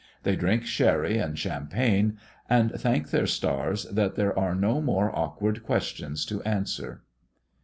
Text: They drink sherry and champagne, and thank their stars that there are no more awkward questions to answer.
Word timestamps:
They 0.23 0.35
drink 0.35 0.65
sherry 0.65 1.19
and 1.19 1.37
champagne, 1.37 2.17
and 2.49 2.71
thank 2.71 3.11
their 3.11 3.27
stars 3.27 3.83
that 3.85 4.15
there 4.15 4.35
are 4.35 4.55
no 4.55 4.81
more 4.81 5.15
awkward 5.15 5.61
questions 5.61 6.25
to 6.25 6.41
answer. 6.41 7.03